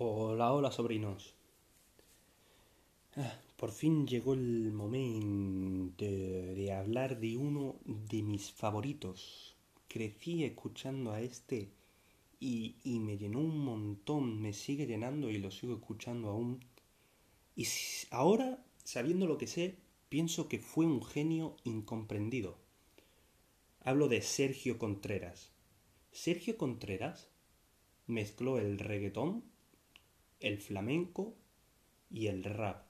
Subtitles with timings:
[0.00, 1.34] Hola, hola sobrinos.
[3.16, 9.56] Ah, por fin llegó el momento de hablar de uno de mis favoritos.
[9.88, 11.72] Crecí escuchando a este
[12.38, 16.60] y, y me llenó un montón, me sigue llenando y lo sigo escuchando aún.
[17.56, 17.66] Y
[18.12, 19.78] ahora, sabiendo lo que sé,
[20.08, 22.56] pienso que fue un genio incomprendido.
[23.80, 25.50] Hablo de Sergio Contreras.
[26.12, 27.26] Sergio Contreras
[28.06, 29.57] mezcló el reggaetón
[30.40, 31.36] el flamenco
[32.10, 32.86] y el rap.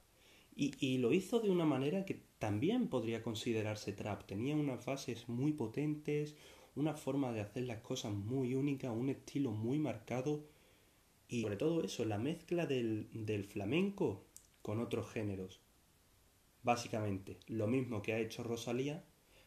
[0.55, 4.25] Y, lo hizo de una manera que también podría considerarse trap.
[4.25, 6.35] Tenía unas bases muy potentes,
[6.75, 10.45] una forma de hacer las cosas muy única, un estilo muy marcado.
[11.29, 14.25] Y sobre todo eso, la mezcla del, del flamenco
[14.61, 15.61] con otros géneros.
[16.63, 19.05] Básicamente, lo mismo que ha hecho Rosalía,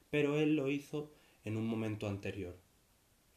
[0.08, 1.12] pero él lo hizo
[1.44, 2.56] en un momento anterior.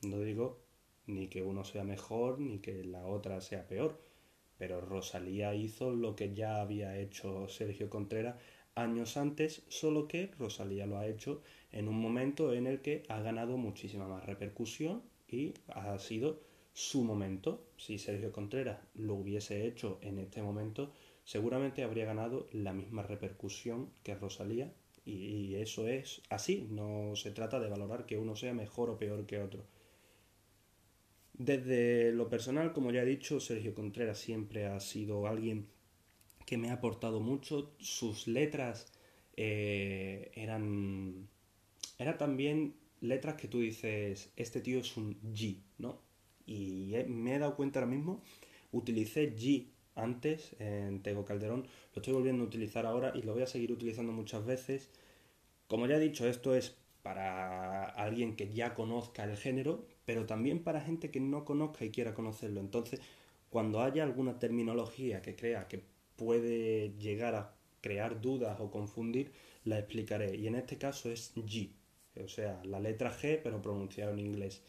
[0.01, 0.65] No digo
[1.07, 3.99] ni que uno sea mejor ni que la otra sea peor,
[4.57, 8.35] pero Rosalía hizo lo que ya había hecho Sergio Contreras
[8.75, 13.21] años antes, solo que Rosalía lo ha hecho en un momento en el que ha
[13.21, 16.41] ganado muchísima más repercusión y ha sido
[16.73, 17.65] su momento.
[17.77, 20.91] Si Sergio Contreras lo hubiese hecho en este momento,
[21.23, 24.73] seguramente habría ganado la misma repercusión que Rosalía
[25.05, 29.25] y eso es así, no se trata de valorar que uno sea mejor o peor
[29.25, 29.63] que otro.
[31.37, 35.67] Desde lo personal, como ya he dicho, Sergio Contreras siempre ha sido alguien
[36.45, 37.73] que me ha aportado mucho.
[37.79, 38.87] Sus letras
[39.35, 41.27] eh, eran,
[41.97, 45.99] eran también letras que tú dices, este tío es un G, ¿no?
[46.45, 48.23] Y me he dado cuenta ahora mismo,
[48.71, 53.43] utilicé G antes en Tego Calderón, lo estoy volviendo a utilizar ahora y lo voy
[53.43, 54.89] a seguir utilizando muchas veces.
[55.67, 57.44] Como ya he dicho, esto es para
[58.05, 62.13] alguien que ya conozca el género, pero también para gente que no conozca y quiera
[62.13, 62.59] conocerlo.
[62.61, 63.01] Entonces,
[63.49, 65.83] cuando haya alguna terminología que crea que
[66.15, 69.31] puede llegar a crear dudas o confundir,
[69.63, 70.35] la explicaré.
[70.35, 71.71] Y en este caso es G,
[72.23, 74.61] o sea, la letra G, pero pronunciado en inglés.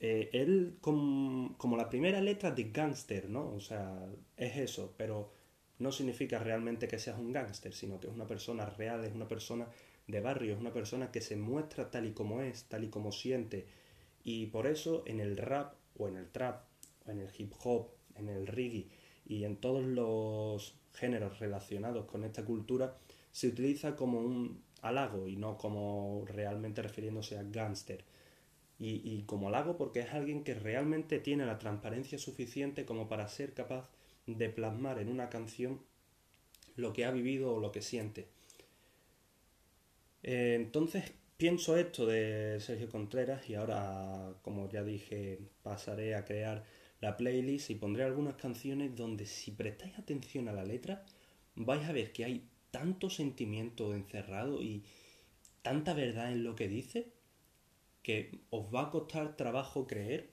[0.00, 3.50] Eh, él, como, la primera letra de gangster, ¿no?
[3.50, 5.32] O sea, es eso, pero
[5.78, 9.26] no significa realmente que seas un gángster, sino que es una persona real, es una
[9.26, 9.66] persona
[10.08, 13.12] de barrio, es una persona que se muestra tal y como es, tal y como
[13.12, 13.66] siente.
[14.24, 16.64] Y por eso en el rap o en el trap
[17.06, 18.88] o en el hip hop, en el reggae
[19.26, 22.96] y en todos los géneros relacionados con esta cultura
[23.30, 28.04] se utiliza como un halago y no como realmente refiriéndose a gángster.
[28.80, 33.28] Y, y, como halago porque es alguien que realmente tiene la transparencia suficiente como para
[33.28, 33.90] ser capaz
[34.26, 35.80] de plasmar en una canción
[36.76, 38.28] lo que ha vivido o lo que siente.
[40.22, 46.64] Eh, entonces pienso esto de Sergio Contreras y ahora, como ya dije, pasaré a crear
[47.00, 51.04] la playlist y pondré algunas canciones donde si prestáis atención a la letra
[51.54, 54.84] vais a ver que hay tanto sentimiento encerrado y
[55.62, 57.12] tanta verdad en lo que dice
[58.02, 60.30] que os va a costar trabajo creer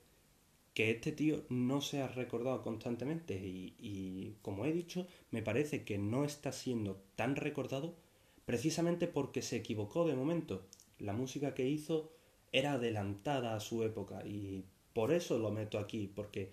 [0.74, 3.36] que este tío no se ha recordado constantemente.
[3.36, 7.96] Y como he dicho me parece que no está siendo tan recordado
[8.46, 10.66] precisamente porque se equivocó de momento.
[11.00, 12.12] La música que hizo
[12.52, 14.64] era adelantada a su época y
[14.94, 16.52] por eso lo meto aquí, porque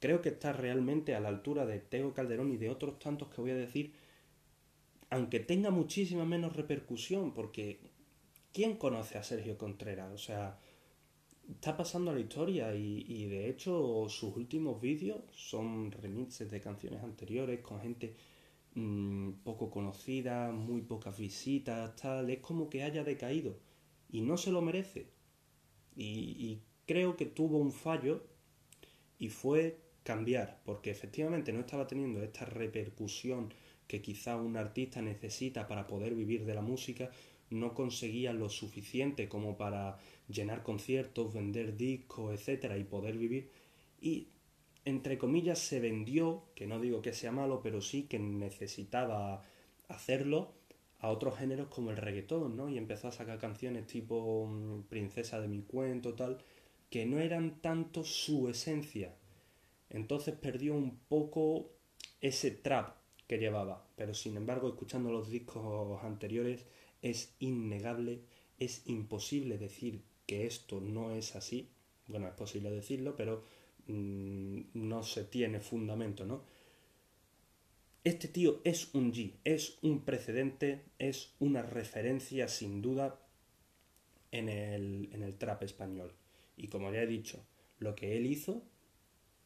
[0.00, 3.40] creo que está realmente a la altura de Tego Calderón y de otros tantos que
[3.40, 3.92] voy a decir,
[5.10, 7.80] aunque tenga muchísima menos repercusión, porque
[8.52, 10.10] ¿quién conoce a Sergio Contreras?
[10.12, 10.58] O sea,
[11.50, 16.60] está pasando a la historia y, y de hecho sus últimos vídeos son remixes de
[16.60, 18.14] canciones anteriores con gente
[18.74, 23.58] Mm, poco conocida, muy pocas visitas, tal, es como que haya decaído
[24.10, 25.08] y no se lo merece.
[25.96, 28.26] Y, creo que tuvo un fallo
[29.18, 33.52] y fue cambiar, porque efectivamente no estaba teniendo esta repercusión
[33.86, 37.10] que quizá un artista necesita para poder vivir de la música,
[37.50, 43.50] no conseguía lo suficiente como para llenar conciertos, vender discos, etcétera, y poder vivir.
[44.00, 44.28] Y
[44.84, 49.44] entre comillas, se vendió, que no digo que sea malo, pero sí que necesitaba
[49.88, 50.52] hacerlo
[50.98, 52.68] a otros géneros como el reggaetón, ¿no?
[52.68, 56.38] Y empezó a sacar canciones tipo mm, Princesa de mi cuento, tal,
[56.90, 59.14] que no eran tanto su esencia.
[59.90, 61.70] Entonces perdió un poco
[62.20, 62.96] ese trap
[63.26, 63.86] que llevaba.
[63.96, 66.66] Pero sin embargo, escuchando los discos anteriores,
[67.02, 68.22] es innegable,
[68.58, 71.70] es imposible decir que esto no es así.
[72.06, 73.42] Bueno, es posible decirlo, pero
[73.86, 76.44] no se tiene fundamento, ¿no?
[78.04, 83.20] Este tío es un G, es un precedente, es una referencia sin duda
[84.32, 86.12] en el, en el trap español.
[86.56, 87.44] Y como ya he dicho,
[87.78, 88.64] lo que él hizo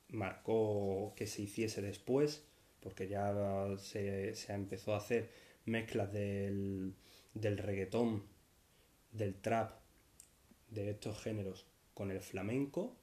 [0.08, 2.46] marcó que se hiciese después,
[2.80, 5.30] porque ya se, se empezó a hacer
[5.66, 6.94] mezclas del,
[7.34, 8.22] del reggaetón,
[9.12, 9.72] del trap,
[10.70, 12.96] de estos géneros con el flamenco,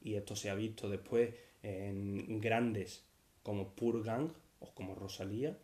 [0.00, 3.04] y esto se ha visto después en grandes
[3.42, 5.58] como Purgang o como Rosalía,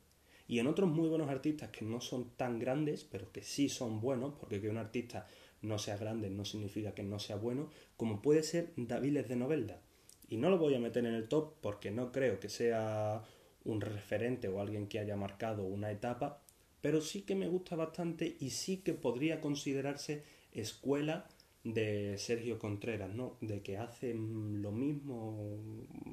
[0.46, 4.00] y en otros muy buenos artistas que no son tan grandes, pero que sí son
[4.00, 5.26] buenos, porque que un artista
[5.62, 9.80] no sea grande no significa que no sea bueno, como puede ser Daviles de Novelda.
[10.28, 13.24] Y no lo voy a meter en el top porque no creo que sea
[13.64, 16.42] un referente o alguien que haya marcado una etapa,
[16.82, 20.22] pero sí que me gusta bastante y sí que podría considerarse
[20.52, 21.26] escuela
[21.64, 23.38] de Sergio Contreras, ¿no?
[23.40, 25.58] De que hace lo mismo,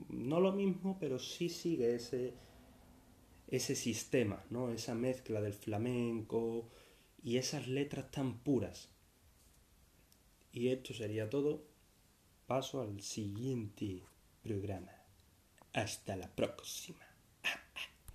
[0.09, 2.33] no lo mismo, pero sí sigue ese,
[3.50, 4.71] ese sistema, ¿no?
[4.71, 6.69] Esa mezcla del flamenco
[7.21, 8.89] y esas letras tan puras.
[10.53, 11.63] Y esto sería todo.
[12.48, 14.03] Paso al siguiente
[14.44, 14.92] programa.
[15.74, 17.10] Hasta la próxima.